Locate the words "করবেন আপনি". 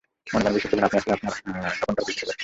0.71-0.97